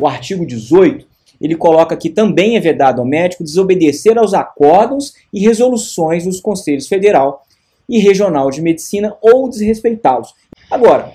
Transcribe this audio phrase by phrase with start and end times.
[0.00, 1.06] o artigo 18,
[1.40, 6.86] ele coloca que também é vedado ao médico desobedecer aos acórdãos e resoluções dos Conselhos
[6.86, 7.44] Federal
[7.88, 10.34] e Regional de Medicina ou desrespeitá-los.
[10.70, 11.12] Agora,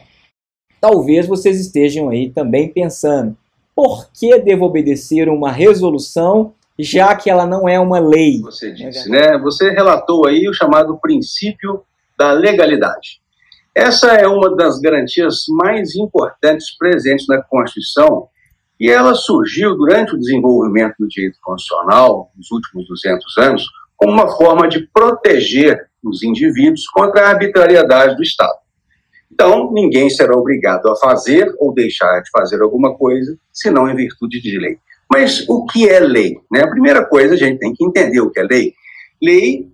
[0.82, 3.36] talvez vocês estejam aí também pensando,
[3.76, 8.42] por que devo obedecer uma resolução já que ela não é uma lei?
[8.42, 9.38] Você disse, né?
[9.40, 11.84] Você relatou aí o chamado princípio
[12.18, 13.22] da legalidade.
[13.74, 18.28] Essa é uma das garantias mais importantes presentes na Constituição
[18.80, 24.28] e ela surgiu durante o desenvolvimento do direito constitucional, nos últimos 200 anos, como uma
[24.36, 28.58] forma de proteger os indivíduos contra a arbitrariedade do Estado.
[29.32, 34.42] Então, ninguém será obrigado a fazer ou deixar de fazer alguma coisa, senão em virtude
[34.42, 34.78] de lei.
[35.12, 36.38] Mas o que é lei?
[36.52, 36.62] Né?
[36.62, 38.74] A primeira coisa, a gente tem que entender o que é lei.
[39.22, 39.68] Lei,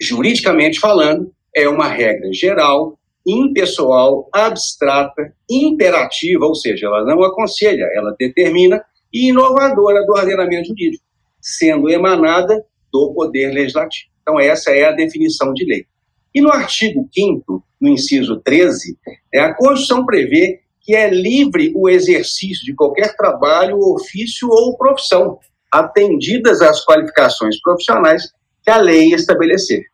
[0.00, 8.14] juridicamente falando, é uma regra geral, impessoal, abstrata, imperativa, ou seja, ela não aconselha, ela
[8.18, 11.04] determina, e inovadora do ordenamento jurídico,
[11.40, 14.10] sendo emanada do Poder Legislativo.
[14.22, 15.86] Então, essa é a definição de lei.
[16.34, 18.98] E no artigo 5, no inciso 13,
[19.32, 25.38] é, a Constituição prevê que é livre o exercício de qualquer trabalho, ofício ou profissão,
[25.72, 28.30] atendidas as qualificações profissionais
[28.62, 29.84] que a lei estabelecer.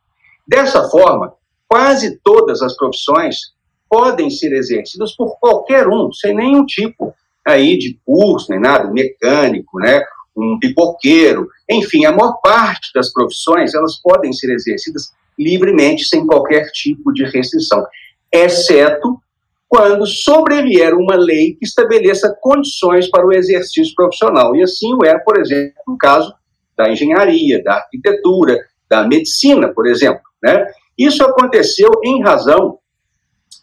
[0.46, 1.34] Dessa forma,
[1.72, 3.54] quase todas as profissões
[3.88, 7.14] podem ser exercidas por qualquer um, sem nenhum tipo
[7.46, 10.02] aí de curso, nem nada, mecânico, né,
[10.36, 16.70] um pipoqueiro, enfim, a maior parte das profissões, elas podem ser exercidas livremente, sem qualquer
[16.72, 17.82] tipo de restrição,
[18.30, 19.18] exceto
[19.66, 24.54] quando sobrevier uma lei que estabeleça condições para o exercício profissional.
[24.54, 26.34] E assim o é, por exemplo, no caso
[26.76, 28.58] da engenharia, da arquitetura,
[28.90, 30.20] da medicina, por exemplo.
[30.42, 30.66] Né?
[30.98, 32.78] Isso aconteceu em razão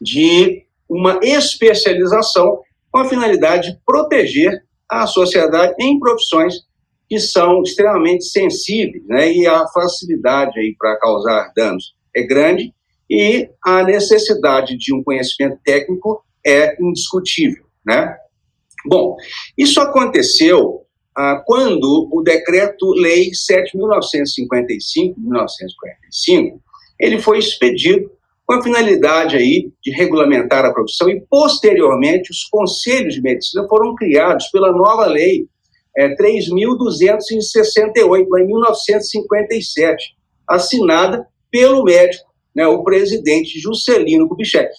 [0.02, 4.52] de uma especialização com a finalidade de proteger
[4.90, 6.56] a sociedade em profissões
[7.08, 9.32] que são extremamente sensíveis, né?
[9.32, 12.74] E a facilidade aí para causar danos é grande
[13.10, 18.16] e a necessidade de um conhecimento técnico é indiscutível, né?
[18.86, 19.16] Bom,
[19.58, 20.86] isso aconteceu
[21.18, 25.16] ah, quando o decreto-lei 7.955,
[27.00, 28.12] ele foi expedido
[28.46, 33.96] com a finalidade aí de regulamentar a profissão e posteriormente os conselhos de medicina foram
[33.96, 35.48] criados pela nova lei
[35.96, 40.16] é, 3.268, lá em 1957,
[40.48, 44.70] assinada pelo médico né, o presidente Juscelino Kubitschek.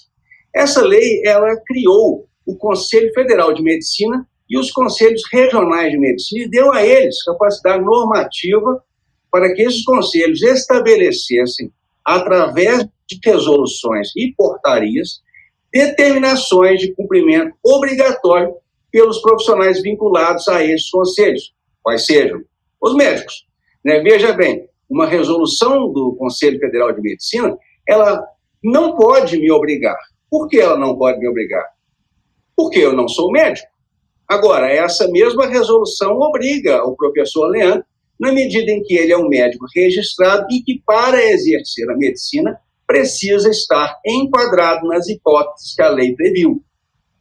[0.54, 6.44] Essa lei ela criou o Conselho Federal de Medicina e os conselhos regionais de medicina
[6.44, 8.82] e deu a eles capacidade normativa
[9.30, 11.72] para que esses conselhos estabelecessem,
[12.14, 15.20] através de resoluções e portarias,
[15.72, 18.54] determinações de cumprimento obrigatório
[18.90, 22.42] pelos profissionais vinculados a esses conselhos, quais sejam
[22.80, 23.46] os médicos.
[23.84, 24.00] Né?
[24.00, 27.56] Veja bem, uma resolução do Conselho Federal de Medicina,
[27.88, 28.26] ela
[28.62, 29.96] não pode me obrigar.
[30.28, 31.64] Por que ela não pode me obrigar?
[32.56, 33.68] Porque eu não sou médico.
[34.28, 37.84] Agora, essa mesma resolução obriga o professor Leandro,
[38.20, 42.60] na medida em que ele é um médico registrado e que, para exercer a medicina,
[42.86, 46.62] precisa estar enquadrado nas hipóteses que a lei previu.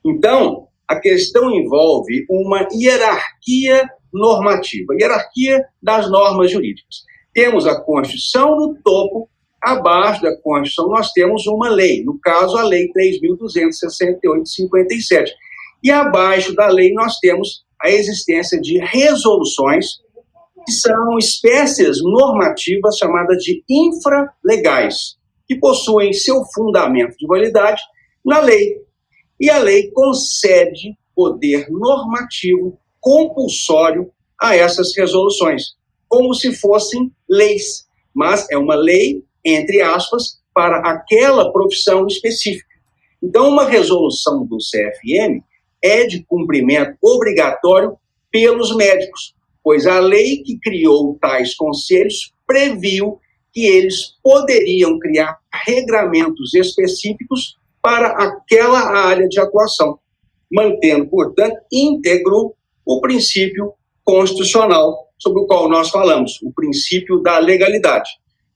[0.05, 7.03] Então, a questão envolve uma hierarquia normativa, hierarquia das normas jurídicas.
[7.33, 9.29] Temos a Constituição no topo,
[9.61, 15.31] abaixo da Constituição nós temos uma lei, no caso a Lei 3.268 de 57.
[15.83, 19.99] E abaixo da lei nós temos a existência de resoluções
[20.69, 27.81] que são espécies normativas chamadas de infralegais, que possuem seu fundamento de validade
[28.23, 28.77] na lei.
[29.39, 35.75] E a lei concede poder normativo compulsório a essas resoluções
[36.07, 42.75] como se fossem leis, mas é uma lei, entre aspas, para aquela profissão específica.
[43.23, 45.43] Então, uma resolução do CFM
[45.83, 47.97] é de cumprimento obrigatório
[48.31, 49.33] pelos médicos,
[49.69, 53.19] pois a lei que criou tais conselhos previu
[53.53, 59.99] que eles poderiam criar regramentos específicos para aquela área de atuação,
[60.51, 63.71] mantendo, portanto, íntegro o princípio
[64.03, 68.09] constitucional sobre o qual nós falamos, o princípio da legalidade.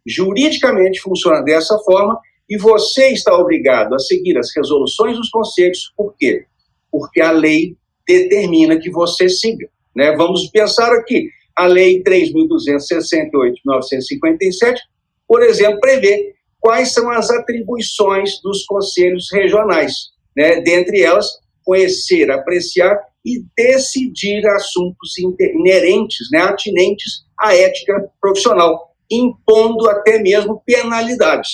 [0.08, 2.20] Juridicamente funciona dessa forma
[2.50, 6.48] e você está obrigado a seguir as resoluções dos conselhos, por quê?
[6.92, 9.70] Porque a lei determina que você siga.
[9.96, 10.16] Né?
[10.16, 14.82] Vamos pensar aqui, a Lei 3.268 de 1957,
[15.28, 19.94] por exemplo, prevê quais são as atribuições dos conselhos regionais.
[20.36, 20.62] Né?
[20.62, 21.28] Dentre elas,
[21.64, 31.50] conhecer, apreciar e decidir assuntos inerentes, né, atinentes à ética profissional, impondo até mesmo penalidades.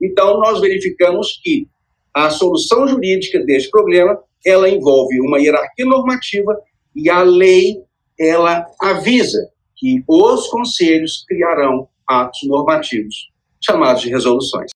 [0.00, 1.66] Então, nós verificamos que
[2.12, 6.56] a solução jurídica deste problema, ela envolve uma hierarquia normativa
[6.94, 7.82] e a lei,
[8.18, 13.30] ela avisa que os conselhos criarão atos normativos,
[13.64, 14.70] chamados de resoluções.